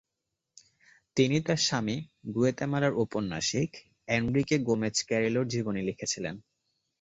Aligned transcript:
তিনি 1.17 1.37
তার 1.41 1.59
স্বামী, 1.59 1.97
গুয়াতেমালার 2.33 2.93
ঔপন্যাসিক, 2.93 3.69
এনরিকে 4.07 4.55
গোমেজ 4.59 4.95
ক্যারিলোর 5.07 5.45
জীবনী 5.47 5.81
লিখেছিলেন। 5.83 6.35